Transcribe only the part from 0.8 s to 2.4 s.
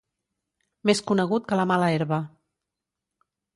Més conegut que la mala herba.